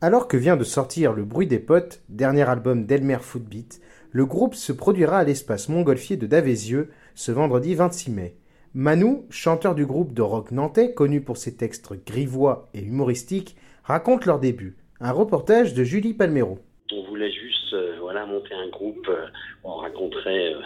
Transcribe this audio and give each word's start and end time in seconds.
Alors 0.00 0.28
que 0.28 0.36
vient 0.36 0.56
de 0.56 0.62
sortir 0.62 1.12
Le 1.12 1.24
Bruit 1.24 1.48
des 1.48 1.58
Potes, 1.58 2.02
dernier 2.08 2.48
album 2.48 2.86
d'Elmer 2.86 3.18
Footbeat, 3.20 3.80
le 4.12 4.26
groupe 4.26 4.54
se 4.54 4.70
produira 4.70 5.18
à 5.18 5.24
l'espace 5.24 5.68
Montgolfier 5.68 6.16
de 6.16 6.28
Davézieux 6.28 6.90
ce 7.16 7.32
vendredi 7.32 7.74
26 7.74 8.12
mai. 8.12 8.36
Manu, 8.74 9.22
chanteur 9.28 9.74
du 9.74 9.86
groupe 9.86 10.14
de 10.14 10.22
rock 10.22 10.52
nantais, 10.52 10.94
connu 10.94 11.20
pour 11.20 11.36
ses 11.36 11.56
textes 11.56 11.92
grivois 12.06 12.68
et 12.74 12.80
humoristiques, 12.80 13.56
raconte 13.82 14.24
leur 14.24 14.38
début. 14.38 14.76
Un 15.00 15.10
reportage 15.10 15.74
de 15.74 15.82
Julie 15.82 16.14
Palmero. 16.14 16.60
On 16.92 17.02
voulait 17.02 17.32
juste 17.32 17.74
euh, 17.74 17.96
voilà, 17.98 18.24
monter 18.24 18.54
un 18.54 18.68
groupe, 18.68 19.08
euh, 19.08 19.26
on 19.64 19.78
raconterait 19.78 20.54
euh, 20.54 20.60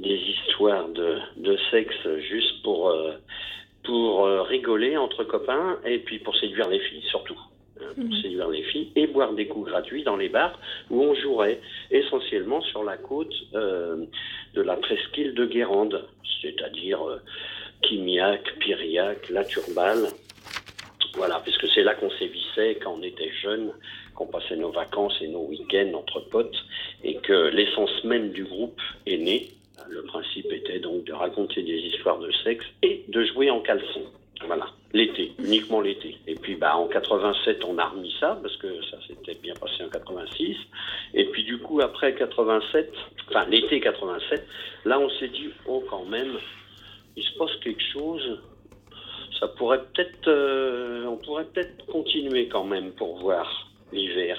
des 0.00 0.16
histoires 0.16 0.88
de, 0.88 1.18
de, 1.36 1.56
sexe 1.70 2.08
juste 2.28 2.60
pour, 2.64 2.92
pour 3.84 4.26
rigoler 4.48 4.96
entre 4.96 5.22
copains 5.22 5.78
et 5.84 6.00
puis 6.00 6.18
pour 6.18 6.36
séduire 6.36 6.68
les 6.68 6.80
filles 6.80 7.04
surtout. 7.08 7.38
Hein, 7.84 7.94
pour 8.00 8.16
séduire 8.16 8.48
les 8.48 8.62
filles 8.62 8.90
et 8.96 9.06
boire 9.06 9.32
des 9.32 9.46
coups 9.46 9.68
gratuits 9.68 10.04
dans 10.04 10.16
les 10.16 10.28
bars 10.28 10.58
où 10.90 11.02
on 11.02 11.14
jouerait 11.14 11.60
essentiellement 11.90 12.60
sur 12.62 12.84
la 12.84 12.96
côte 12.96 13.34
euh, 13.54 14.04
de 14.54 14.62
la 14.62 14.76
presqu'île 14.76 15.34
de 15.34 15.46
Guérande, 15.46 16.06
c'est-à-dire 16.40 17.02
euh, 17.02 17.18
Quimiac, 17.82 18.58
Piriac, 18.58 19.28
La 19.30 19.44
Turballe. 19.44 20.08
Voilà, 21.16 21.40
puisque 21.44 21.68
c'est 21.68 21.82
là 21.82 21.94
qu'on 21.94 22.10
sévissait 22.10 22.78
quand 22.82 22.96
on 22.98 23.02
était 23.02 23.30
jeune, 23.42 23.72
qu'on 24.14 24.26
passait 24.26 24.56
nos 24.56 24.70
vacances 24.70 25.16
et 25.20 25.28
nos 25.28 25.46
week-ends 25.46 25.92
entre 25.94 26.20
potes, 26.20 26.56
et 27.04 27.16
que 27.16 27.48
l'essence 27.48 28.04
même 28.04 28.30
du 28.30 28.44
groupe 28.44 28.80
est 29.06 29.18
née. 29.18 29.50
Le 29.88 30.02
principe 30.02 30.50
était 30.50 30.80
donc 30.80 31.04
de 31.04 31.12
raconter 31.12 31.62
des 31.62 31.78
histoires 31.78 32.18
de 32.18 32.32
sexe 32.42 32.64
et 32.82 33.04
de 33.08 33.24
jouer 33.24 33.50
en 33.50 33.60
caleçon. 33.60 34.02
Voilà, 34.46 34.66
l'été, 34.92 35.32
uniquement 35.38 35.80
l'été. 35.80 36.18
Et 36.26 36.34
puis 36.34 36.54
bah, 36.54 36.76
en 36.76 36.86
87, 36.86 37.64
on 37.64 37.78
a 37.78 37.86
remis 37.86 38.14
ça, 38.20 38.38
parce 38.42 38.56
que 38.56 38.82
ça 38.84 38.98
s'était 39.06 39.34
bien 39.34 39.54
passé 39.54 39.84
en 39.84 39.88
86. 39.88 40.56
Et 41.14 41.24
puis 41.26 41.44
du 41.44 41.58
coup, 41.58 41.80
après 41.80 42.14
87, 42.14 42.92
enfin 43.28 43.46
l'été 43.48 43.80
87, 43.80 44.46
là 44.84 44.98
on 44.98 45.08
s'est 45.10 45.28
dit, 45.28 45.48
oh 45.66 45.82
quand 45.88 46.04
même, 46.04 46.38
il 47.16 47.22
se 47.22 47.36
passe 47.38 47.54
quelque 47.62 47.82
chose. 47.92 48.40
Ça 49.40 49.48
pourrait 49.48 49.82
peut-être, 49.92 50.28
euh, 50.28 51.06
on 51.06 51.16
pourrait 51.16 51.44
peut-être 51.44 51.86
continuer 51.86 52.48
quand 52.48 52.64
même 52.64 52.92
pour 52.92 53.18
voir 53.18 53.68
l'hiver. 53.92 54.38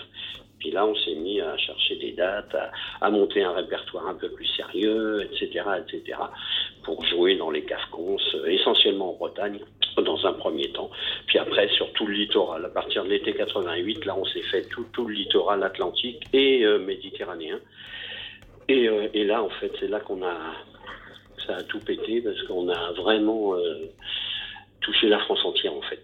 Puis 0.60 0.72
là, 0.72 0.86
on 0.86 0.96
s'est 0.96 1.16
mis 1.16 1.40
à 1.42 1.56
chercher 1.58 1.96
des 1.98 2.14
dates, 2.14 2.56
à, 3.02 3.12
monter 3.12 3.44
un 3.44 3.52
répertoire 3.52 4.08
un 4.08 4.16
peu 4.16 4.30
plus 4.30 4.48
sérieux, 4.48 5.22
etc., 5.24 5.64
etc., 5.78 6.18
pour 6.86 7.04
jouer 7.06 7.36
dans 7.36 7.50
les 7.50 7.64
cafcons, 7.64 8.18
essentiellement 8.48 9.12
en 9.12 9.18
Bretagne, 9.18 9.60
dans 9.98 10.26
un 10.26 10.34
premier 10.34 10.72
temps. 10.72 10.90
Puis 11.28 11.40
après, 11.40 11.68
sur 11.70 11.92
tout 11.94 12.06
le 12.06 12.14
littoral. 12.14 12.64
À 12.66 12.70
partir 12.70 13.04
de 13.04 13.10
l'été 13.10 13.34
88, 13.34 14.06
là, 14.06 14.16
on 14.18 14.26
s'est 14.26 14.44
fait 14.44 14.64
tout, 14.64 14.86
tout, 14.94 15.08
le 15.08 15.16
littoral 15.16 15.64
atlantique 15.64 16.24
et 16.34 16.64
euh, 16.64 16.80
méditerranéen. 16.80 17.60
Et, 18.68 18.88
euh, 18.88 19.08
et, 19.14 19.24
là, 19.24 19.44
en 19.44 19.50
fait, 19.50 19.72
c'est 19.80 19.88
là 19.88 20.00
qu'on 20.00 20.24
a, 20.24 20.38
ça 21.46 21.58
a 21.58 21.64
tout 21.64 21.80
pété 21.80 22.22
parce 22.22 22.42
qu'on 22.44 22.70
a 22.70 22.92
vraiment 22.94 23.56
euh, 23.56 23.90
touché 24.82 25.08
la 25.08 25.20
France 25.20 25.44
entière, 25.46 25.74
en 25.74 25.82
fait. 25.82 26.04